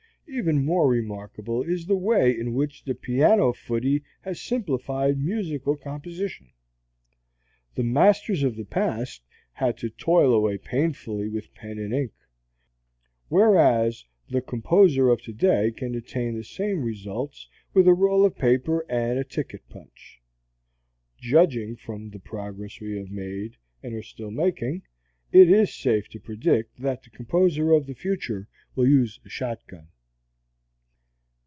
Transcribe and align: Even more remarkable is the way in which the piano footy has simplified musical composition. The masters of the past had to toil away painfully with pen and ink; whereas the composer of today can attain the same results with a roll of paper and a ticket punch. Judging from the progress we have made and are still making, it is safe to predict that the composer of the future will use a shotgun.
Even 0.29 0.63
more 0.63 0.87
remarkable 0.87 1.61
is 1.61 1.85
the 1.87 1.97
way 1.97 2.31
in 2.31 2.53
which 2.53 2.85
the 2.85 2.95
piano 2.95 3.51
footy 3.51 4.01
has 4.21 4.39
simplified 4.39 5.19
musical 5.21 5.75
composition. 5.75 6.49
The 7.75 7.83
masters 7.83 8.41
of 8.41 8.55
the 8.55 8.63
past 8.63 9.23
had 9.51 9.77
to 9.79 9.89
toil 9.89 10.33
away 10.33 10.57
painfully 10.57 11.27
with 11.27 11.53
pen 11.53 11.77
and 11.79 11.93
ink; 11.93 12.13
whereas 13.27 14.05
the 14.29 14.39
composer 14.41 15.09
of 15.09 15.21
today 15.21 15.69
can 15.75 15.95
attain 15.95 16.37
the 16.37 16.45
same 16.45 16.81
results 16.81 17.49
with 17.73 17.85
a 17.85 17.93
roll 17.93 18.23
of 18.23 18.37
paper 18.37 18.85
and 18.89 19.19
a 19.19 19.25
ticket 19.25 19.67
punch. 19.67 20.21
Judging 21.17 21.75
from 21.75 22.09
the 22.09 22.19
progress 22.19 22.79
we 22.79 22.95
have 22.95 23.11
made 23.11 23.57
and 23.83 23.93
are 23.93 24.01
still 24.01 24.31
making, 24.31 24.83
it 25.33 25.49
is 25.49 25.75
safe 25.75 26.07
to 26.07 26.21
predict 26.21 26.77
that 26.79 27.03
the 27.03 27.09
composer 27.09 27.73
of 27.73 27.85
the 27.85 27.93
future 27.95 28.47
will 28.77 28.87
use 28.87 29.19
a 29.25 29.29
shotgun. 29.29 29.89